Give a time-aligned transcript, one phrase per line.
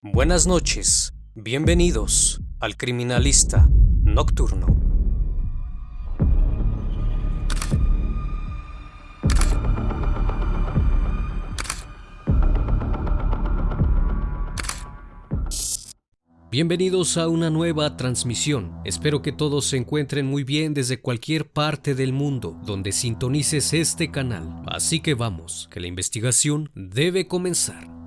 [0.00, 3.68] Buenas noches, bienvenidos al Criminalista
[4.04, 4.68] Nocturno.
[16.48, 18.80] Bienvenidos a una nueva transmisión.
[18.84, 24.12] Espero que todos se encuentren muy bien desde cualquier parte del mundo donde sintonices este
[24.12, 24.62] canal.
[24.68, 27.97] Así que vamos, que la investigación debe comenzar.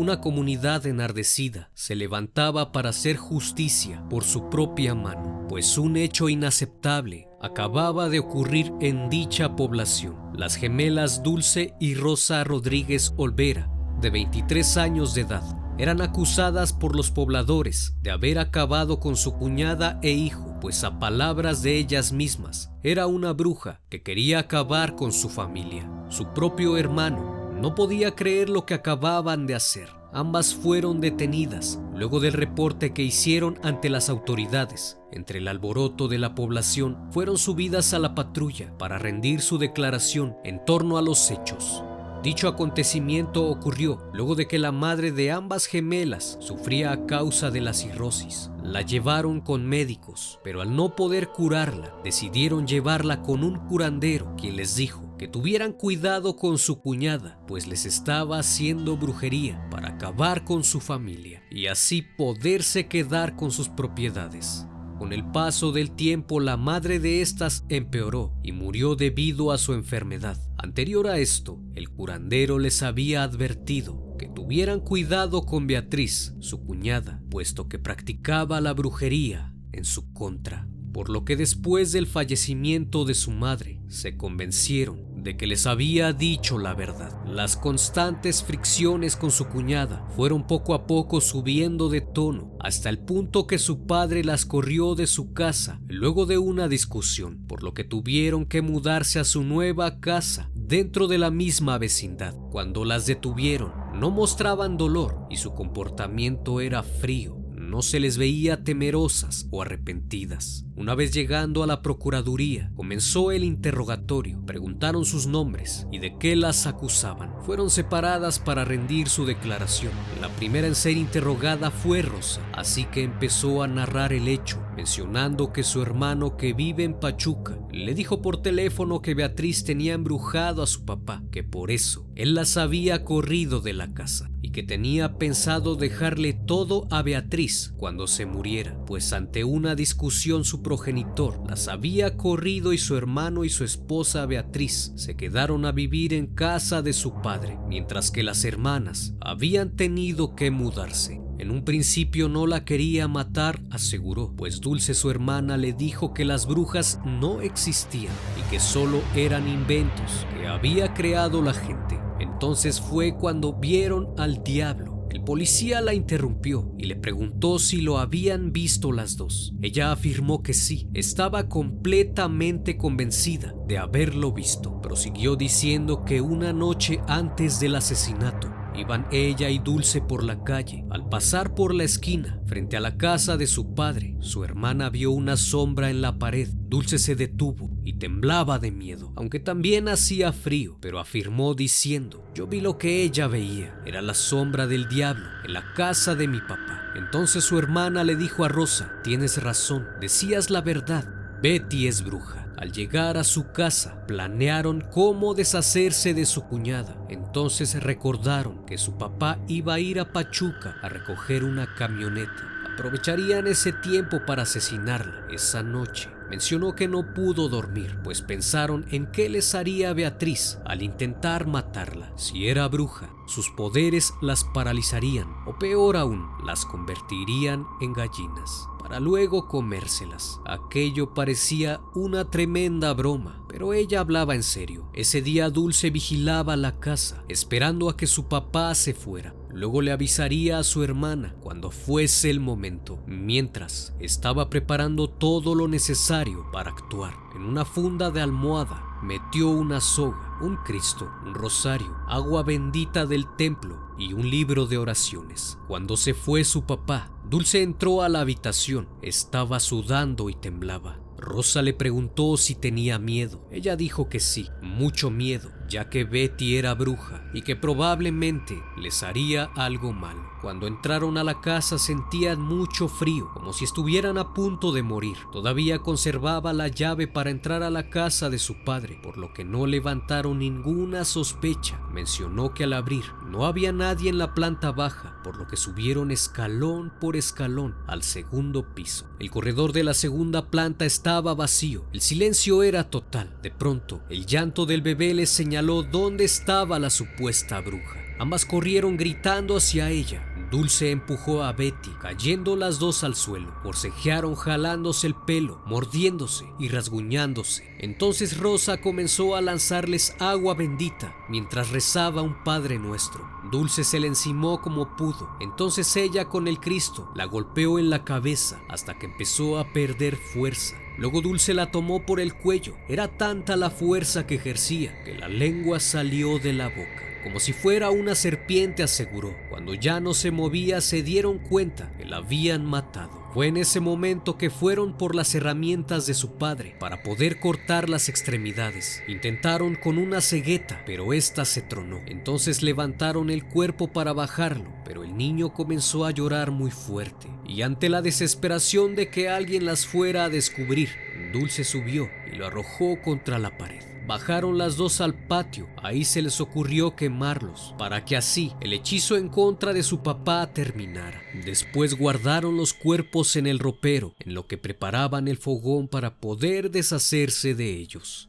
[0.00, 6.30] Una comunidad enardecida se levantaba para hacer justicia por su propia mano, pues un hecho
[6.30, 10.16] inaceptable acababa de ocurrir en dicha población.
[10.34, 15.44] Las gemelas Dulce y Rosa Rodríguez Olvera, de 23 años de edad,
[15.76, 20.98] eran acusadas por los pobladores de haber acabado con su cuñada e hijo, pues a
[20.98, 25.86] palabras de ellas mismas, era una bruja que quería acabar con su familia.
[26.08, 29.90] Su propio hermano no podía creer lo que acababan de hacer.
[30.12, 34.98] Ambas fueron detenidas luego del reporte que hicieron ante las autoridades.
[35.12, 40.36] Entre el alboroto de la población fueron subidas a la patrulla para rendir su declaración
[40.42, 41.84] en torno a los hechos.
[42.22, 47.60] Dicho acontecimiento ocurrió luego de que la madre de ambas gemelas sufría a causa de
[47.60, 48.50] la cirrosis.
[48.62, 54.56] La llevaron con médicos, pero al no poder curarla, decidieron llevarla con un curandero, quien
[54.56, 60.44] les dijo que tuvieran cuidado con su cuñada, pues les estaba haciendo brujería para acabar
[60.44, 64.66] con su familia y así poderse quedar con sus propiedades.
[64.98, 69.74] Con el paso del tiempo la madre de estas empeoró y murió debido a su
[69.74, 70.38] enfermedad.
[70.56, 77.22] Anterior a esto, el curandero les había advertido que tuvieran cuidado con Beatriz, su cuñada,
[77.28, 83.14] puesto que practicaba la brujería en su contra por lo que después del fallecimiento de
[83.14, 87.24] su madre se convencieron de que les había dicho la verdad.
[87.26, 92.98] Las constantes fricciones con su cuñada fueron poco a poco subiendo de tono hasta el
[92.98, 97.74] punto que su padre las corrió de su casa luego de una discusión, por lo
[97.74, 102.34] que tuvieron que mudarse a su nueva casa dentro de la misma vecindad.
[102.50, 108.64] Cuando las detuvieron, no mostraban dolor y su comportamiento era frío no se les veía
[108.64, 110.66] temerosas o arrepentidas.
[110.80, 116.36] Una vez llegando a la Procuraduría, comenzó el interrogatorio, preguntaron sus nombres y de qué
[116.36, 117.34] las acusaban.
[117.42, 119.92] Fueron separadas para rendir su declaración.
[120.22, 125.52] La primera en ser interrogada fue Rosa, así que empezó a narrar el hecho, mencionando
[125.52, 130.62] que su hermano que vive en Pachuca le dijo por teléfono que Beatriz tenía embrujado
[130.62, 134.62] a su papá, que por eso él las había corrido de la casa y que
[134.62, 141.42] tenía pensado dejarle todo a Beatriz cuando se muriera, pues ante una discusión su progenitor
[141.48, 146.28] las había corrido y su hermano y su esposa Beatriz se quedaron a vivir en
[146.28, 151.20] casa de su padre, mientras que las hermanas habían tenido que mudarse.
[151.40, 156.24] En un principio no la quería matar, aseguró, pues Dulce su hermana le dijo que
[156.24, 161.98] las brujas no existían y que solo eran inventos que había creado la gente.
[162.20, 164.89] Entonces fue cuando vieron al diablo.
[165.10, 169.52] El policía la interrumpió y le preguntó si lo habían visto las dos.
[169.60, 174.80] Ella afirmó que sí, estaba completamente convencida de haberlo visto.
[174.80, 180.84] Prosiguió diciendo que una noche antes del asesinato, Iban ella y Dulce por la calle.
[180.90, 185.10] Al pasar por la esquina, frente a la casa de su padre, su hermana vio
[185.10, 186.48] una sombra en la pared.
[186.52, 192.46] Dulce se detuvo y temblaba de miedo, aunque también hacía frío, pero afirmó diciendo, yo
[192.46, 196.40] vi lo que ella veía, era la sombra del diablo en la casa de mi
[196.40, 196.92] papá.
[196.96, 201.08] Entonces su hermana le dijo a Rosa, tienes razón, decías la verdad,
[201.42, 202.49] Betty es bruja.
[202.60, 206.94] Al llegar a su casa, planearon cómo deshacerse de su cuñada.
[207.08, 212.68] Entonces recordaron que su papá iba a ir a Pachuca a recoger una camioneta.
[212.74, 216.10] Aprovecharían ese tiempo para asesinarla esa noche.
[216.30, 222.12] Mencionó que no pudo dormir, pues pensaron en qué les haría Beatriz al intentar matarla.
[222.16, 228.98] Si era bruja, sus poderes las paralizarían, o peor aún, las convertirían en gallinas para
[228.98, 230.40] luego comérselas.
[230.44, 234.90] Aquello parecía una tremenda broma, pero ella hablaba en serio.
[234.94, 239.32] Ese día Dulce vigilaba la casa, esperando a que su papá se fuera.
[239.52, 245.68] Luego le avisaría a su hermana cuando fuese el momento, mientras estaba preparando todo lo
[245.68, 247.14] necesario para actuar.
[247.34, 253.26] En una funda de almohada metió una soga, un Cristo, un rosario, agua bendita del
[253.36, 255.58] templo y un libro de oraciones.
[255.66, 258.88] Cuando se fue su papá, Dulce entró a la habitación.
[259.02, 261.00] Estaba sudando y temblaba.
[261.16, 263.46] Rosa le preguntó si tenía miedo.
[263.50, 269.02] Ella dijo que sí, mucho miedo, ya que Betty era bruja y que probablemente les
[269.02, 270.20] haría algo malo.
[270.40, 275.18] Cuando entraron a la casa sentían mucho frío, como si estuvieran a punto de morir.
[275.32, 279.44] Todavía conservaba la llave para entrar a la casa de su padre, por lo que
[279.44, 281.80] no levantaron ninguna sospecha.
[281.92, 286.10] Mencionó que al abrir no había nadie en la planta baja, por lo que subieron
[286.10, 289.06] escalón por escalón al segundo piso.
[289.18, 291.84] El corredor de la segunda planta estaba vacío.
[291.92, 293.36] El silencio era total.
[293.42, 297.98] De pronto, el llanto del bebé les señaló dónde estaba la supuesta bruja.
[298.18, 300.29] Ambas corrieron gritando hacia ella.
[300.50, 303.54] Dulce empujó a Betty, cayendo las dos al suelo.
[303.62, 307.72] Forcejearon jalándose el pelo, mordiéndose y rasguñándose.
[307.78, 313.30] Entonces Rosa comenzó a lanzarles agua bendita mientras rezaba un Padre Nuestro.
[313.52, 315.30] Dulce se le encimó como pudo.
[315.38, 320.16] Entonces ella con el Cristo la golpeó en la cabeza hasta que empezó a perder
[320.16, 320.74] fuerza.
[320.98, 322.74] Luego Dulce la tomó por el cuello.
[322.88, 327.52] Era tanta la fuerza que ejercía que la lengua salió de la boca como si
[327.52, 329.36] fuera una serpiente, aseguró.
[329.48, 333.20] Cuando ya no se movía se dieron cuenta que la habían matado.
[333.32, 337.88] Fue en ese momento que fueron por las herramientas de su padre para poder cortar
[337.88, 339.04] las extremidades.
[339.06, 342.00] Intentaron con una cegueta, pero ésta se tronó.
[342.06, 347.28] Entonces levantaron el cuerpo para bajarlo, pero el niño comenzó a llorar muy fuerte.
[347.46, 350.88] Y ante la desesperación de que alguien las fuera a descubrir,
[351.32, 353.89] Dulce subió y lo arrojó contra la pared.
[354.06, 359.16] Bajaron las dos al patio, ahí se les ocurrió quemarlos, para que así el hechizo
[359.16, 361.20] en contra de su papá terminara.
[361.44, 366.70] Después guardaron los cuerpos en el ropero, en lo que preparaban el fogón para poder
[366.70, 368.28] deshacerse de ellos.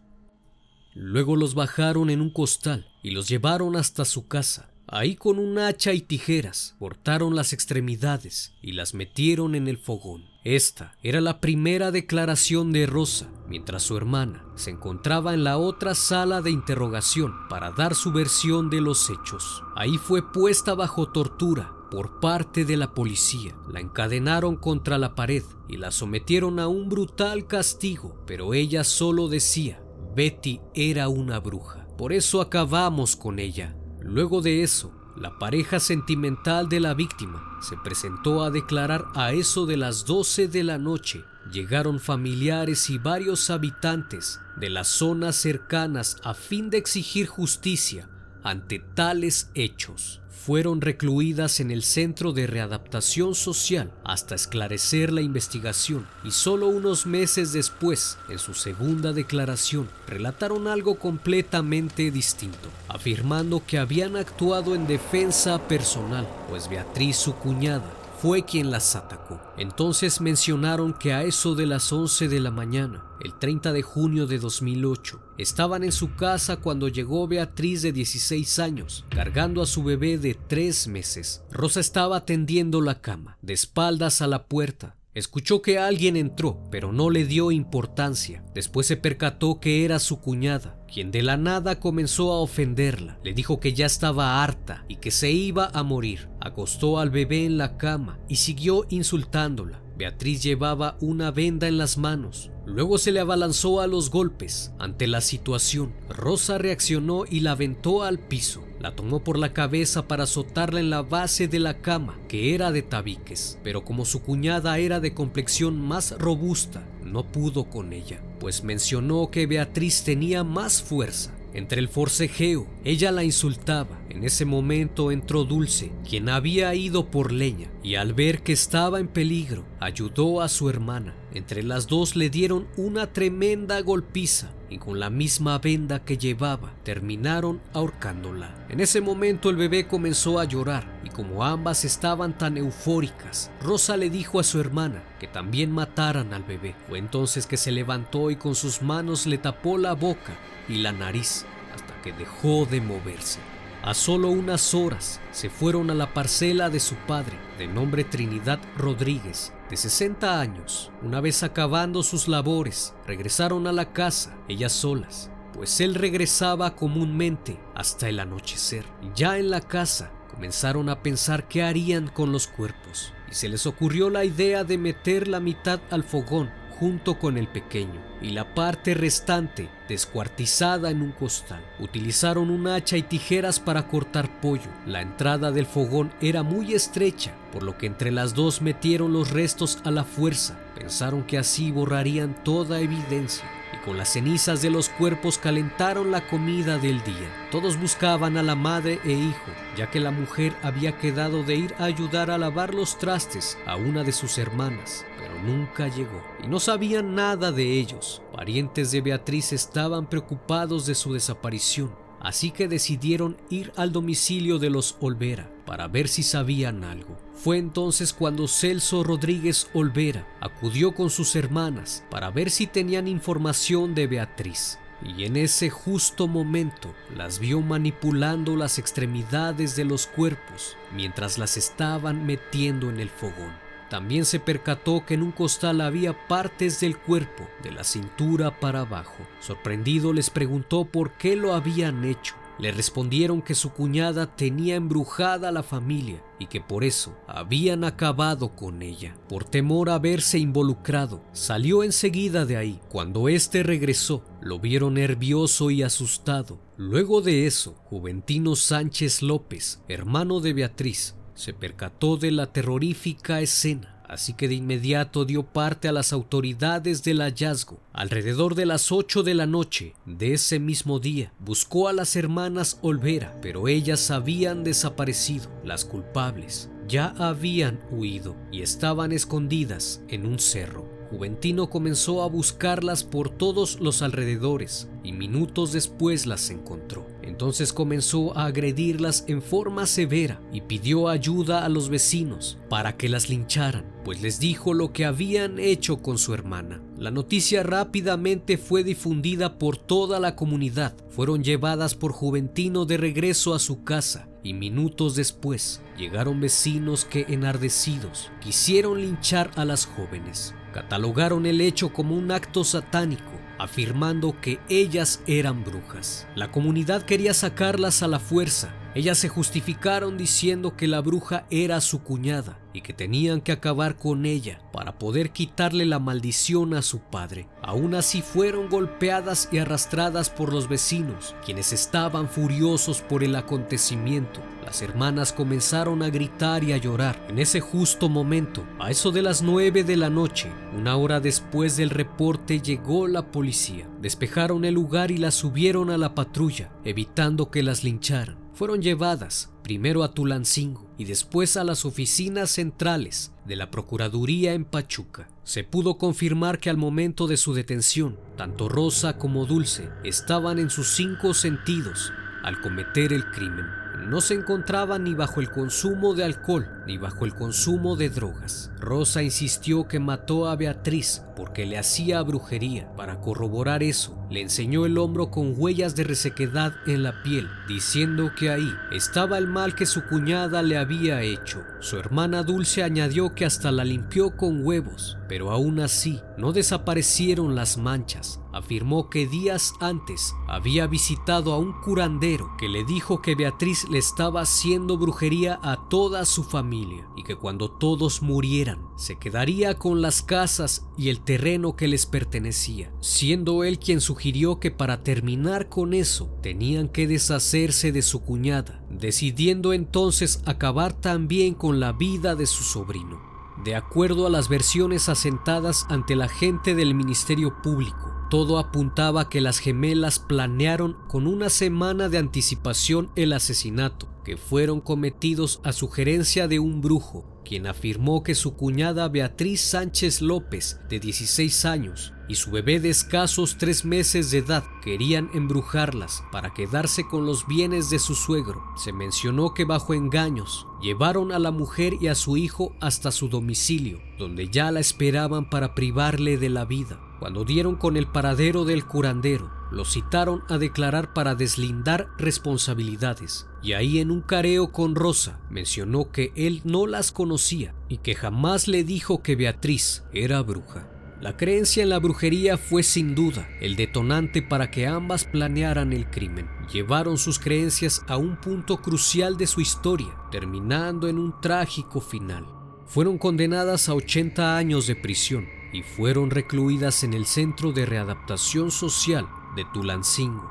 [0.94, 4.71] Luego los bajaron en un costal y los llevaron hasta su casa.
[4.88, 10.26] Ahí con un hacha y tijeras cortaron las extremidades y las metieron en el fogón.
[10.44, 15.94] Esta era la primera declaración de Rosa, mientras su hermana se encontraba en la otra
[15.94, 19.64] sala de interrogación para dar su versión de los hechos.
[19.76, 23.56] Ahí fue puesta bajo tortura por parte de la policía.
[23.72, 29.28] La encadenaron contra la pared y la sometieron a un brutal castigo, pero ella solo
[29.28, 29.84] decía,
[30.16, 31.88] Betty era una bruja.
[31.98, 33.76] Por eso acabamos con ella.
[34.04, 39.66] Luego de eso, la pareja sentimental de la víctima se presentó a declarar a eso
[39.66, 41.24] de las 12 de la noche.
[41.52, 48.08] Llegaron familiares y varios habitantes de las zonas cercanas a fin de exigir justicia
[48.44, 56.08] ante tales hechos fueron recluidas en el Centro de Readaptación Social hasta esclarecer la investigación
[56.24, 63.78] y solo unos meses después, en su segunda declaración, relataron algo completamente distinto, afirmando que
[63.78, 69.42] habían actuado en defensa personal, pues Beatriz, su cuñada, fue quien las atacó.
[69.58, 74.28] Entonces mencionaron que a eso de las 11 de la mañana, el 30 de junio
[74.28, 79.84] de 2008, estaban en su casa cuando llegó Beatriz de 16 años, cargando a su
[79.84, 81.42] bebé de 3 meses.
[81.50, 86.94] Rosa estaba tendiendo la cama, de espaldas a la puerta, Escuchó que alguien entró, pero
[86.94, 88.46] no le dio importancia.
[88.56, 93.20] Después se percató que era su cuñada, quien de la nada comenzó a ofenderla.
[93.22, 96.31] Le dijo que ya estaba harta y que se iba a morir.
[96.42, 99.80] Acostó al bebé en la cama y siguió insultándola.
[99.96, 102.50] Beatriz llevaba una venda en las manos.
[102.66, 104.74] Luego se le abalanzó a los golpes.
[104.80, 108.64] Ante la situación, Rosa reaccionó y la aventó al piso.
[108.80, 112.72] La tomó por la cabeza para azotarla en la base de la cama, que era
[112.72, 118.24] de tabiques, pero como su cuñada era de complexión más robusta, no pudo con ella,
[118.40, 124.00] pues mencionó que Beatriz tenía más fuerza entre el forcejeo, ella la insultaba.
[124.10, 129.00] En ese momento entró Dulce, quien había ido por leña, y al ver que estaba
[129.00, 131.14] en peligro, ayudó a su hermana.
[131.34, 136.74] Entre las dos le dieron una tremenda golpiza y con la misma venda que llevaba
[136.84, 138.56] terminaron ahorcándola.
[138.70, 144.10] En ese momento el bebé comenzó a llorar como ambas estaban tan eufóricas, Rosa le
[144.10, 146.76] dijo a su hermana que también mataran al bebé.
[146.88, 150.34] Fue entonces que se levantó y con sus manos le tapó la boca
[150.68, 153.40] y la nariz hasta que dejó de moverse.
[153.84, 158.60] A solo unas horas se fueron a la parcela de su padre, de nombre Trinidad
[158.78, 160.92] Rodríguez, de 60 años.
[161.02, 167.60] Una vez acabando sus labores, regresaron a la casa, ellas solas, pues él regresaba comúnmente
[167.74, 168.86] hasta el anochecer.
[169.16, 173.66] Ya en la casa, comenzaron a pensar qué harían con los cuerpos, y se les
[173.66, 176.50] ocurrió la idea de meter la mitad al fogón
[176.82, 181.64] junto con el pequeño y la parte restante descuartizada en un costal.
[181.80, 184.72] Utilizaron un hacha y tijeras para cortar pollo.
[184.88, 189.30] La entrada del fogón era muy estrecha, por lo que entre las dos metieron los
[189.30, 190.58] restos a la fuerza.
[190.74, 193.46] Pensaron que así borrarían toda evidencia
[193.86, 197.48] con las cenizas de los cuerpos calentaron la comida del día.
[197.52, 201.76] Todos buscaban a la madre e hijo, ya que la mujer había quedado de ir
[201.80, 206.48] a ayudar a lavar los trastes a una de sus hermanas, pero nunca llegó y
[206.48, 208.22] no sabían nada de ellos.
[208.34, 214.70] Parientes de Beatriz estaban preocupados de su desaparición así que decidieron ir al domicilio de
[214.70, 217.18] los Olvera para ver si sabían algo.
[217.34, 223.96] Fue entonces cuando Celso Rodríguez Olvera acudió con sus hermanas para ver si tenían información
[223.96, 224.80] de Beatriz.
[225.02, 231.56] Y en ese justo momento las vio manipulando las extremidades de los cuerpos mientras las
[231.56, 233.54] estaban metiendo en el fogón.
[233.90, 238.82] También se percató que en un costal había partes del cuerpo, de la cintura para
[238.82, 239.26] abajo.
[239.40, 242.36] Sorprendido les preguntó por qué lo habían hecho.
[242.62, 247.84] Le respondieron que su cuñada tenía embrujada a la familia y que por eso habían
[247.84, 249.18] acabado con ella.
[249.28, 252.80] Por temor a verse involucrado, salió enseguida de ahí.
[252.90, 256.60] Cuando éste regresó, lo vieron nervioso y asustado.
[256.78, 263.91] Luego de eso, Juventino Sánchez López, hermano de Beatriz, se percató de la terrorífica escena,
[264.12, 267.80] así que de inmediato dio parte a las autoridades del hallazgo.
[267.94, 272.78] Alrededor de las 8 de la noche de ese mismo día, buscó a las hermanas
[272.82, 275.50] Olvera, pero ellas habían desaparecido.
[275.64, 280.86] Las culpables ya habían huido y estaban escondidas en un cerro.
[281.10, 287.06] Juventino comenzó a buscarlas por todos los alrededores y minutos después las encontró.
[287.24, 293.10] Entonces comenzó a agredirlas en forma severa y pidió ayuda a los vecinos para que
[293.10, 296.82] las lincharan, pues les dijo lo que habían hecho con su hermana.
[296.98, 300.96] La noticia rápidamente fue difundida por toda la comunidad.
[301.10, 307.26] Fueron llevadas por Juventino de regreso a su casa y minutos después llegaron vecinos que
[307.30, 310.56] enardecidos quisieron linchar a las jóvenes.
[310.74, 313.31] Catalogaron el hecho como un acto satánico,
[313.62, 316.28] afirmando que ellas eran brujas.
[316.36, 318.74] La comunidad quería sacarlas a la fuerza.
[318.96, 323.96] Ellas se justificaron diciendo que la bruja era su cuñada y que tenían que acabar
[323.96, 327.48] con ella para poder quitarle la maldición a su padre.
[327.62, 334.42] Aún así fueron golpeadas y arrastradas por los vecinos, quienes estaban furiosos por el acontecimiento.
[334.64, 337.26] Las hermanas comenzaron a gritar y a llorar.
[337.28, 341.78] En ese justo momento, a eso de las nueve de la noche, una hora después
[341.78, 343.88] del reporte, llegó la policía.
[344.02, 348.41] Despejaron el lugar y las subieron a la patrulla, evitando que las lincharan.
[348.62, 354.66] Fueron llevadas primero a Tulancingo y después a las oficinas centrales de la Procuraduría en
[354.66, 355.28] Pachuca.
[355.44, 360.70] Se pudo confirmar que al momento de su detención, tanto Rosa como Dulce estaban en
[360.70, 362.14] sus cinco sentidos
[362.44, 367.26] al cometer el crimen no se encontraba ni bajo el consumo de alcohol ni bajo
[367.26, 368.72] el consumo de drogas.
[368.80, 372.92] Rosa insistió que mató a Beatriz porque le hacía brujería.
[372.96, 378.32] Para corroborar eso, le enseñó el hombro con huellas de resequedad en la piel, diciendo
[378.38, 381.64] que ahí estaba el mal que su cuñada le había hecho.
[381.80, 387.56] Su hermana Dulce añadió que hasta la limpió con huevos, pero aún así no desaparecieron
[387.56, 388.40] las manchas.
[388.54, 393.98] Afirmó que días antes había visitado a un curandero que le dijo que Beatriz le
[393.98, 400.02] estaba haciendo brujería a toda su familia y que cuando todos murieran se quedaría con
[400.02, 405.70] las casas y el terreno que les pertenecía, siendo él quien sugirió que para terminar
[405.70, 412.36] con eso tenían que deshacerse de su cuñada, decidiendo entonces acabar también con la vida
[412.36, 413.22] de su sobrino.
[413.64, 419.42] De acuerdo a las versiones asentadas ante la gente del Ministerio Público, todo apuntaba que
[419.42, 426.48] las gemelas planearon con una semana de anticipación el asesinato, que fueron cometidos a sugerencia
[426.48, 432.36] de un brujo, quien afirmó que su cuñada Beatriz Sánchez López, de 16 años, y
[432.36, 437.90] su bebé de escasos tres meses de edad querían embrujarlas para quedarse con los bienes
[437.90, 438.64] de su suegro.
[438.78, 443.28] Se mencionó que bajo engaños llevaron a la mujer y a su hijo hasta su
[443.28, 447.11] domicilio, donde ya la esperaban para privarle de la vida.
[447.22, 453.74] Cuando dieron con el paradero del curandero, lo citaron a declarar para deslindar responsabilidades, y
[453.74, 458.68] ahí en un careo con Rosa mencionó que él no las conocía y que jamás
[458.68, 460.90] le dijo que Beatriz era bruja.
[461.22, 466.10] La creencia en la brujería fue sin duda el detonante para que ambas planearan el
[466.10, 466.50] crimen.
[466.74, 472.48] Llevaron sus creencias a un punto crucial de su historia, terminando en un trágico final.
[472.88, 478.72] Fueron condenadas a 80 años de prisión y fueron recluidas en el Centro de Readaptación
[478.72, 480.50] Social de Tulancingo.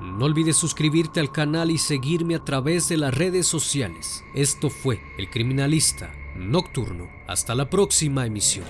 [0.00, 4.24] No olvides suscribirte al canal y seguirme a través de las redes sociales.
[4.34, 7.08] Esto fue El Criminalista Nocturno.
[7.28, 8.64] Hasta la próxima emisión.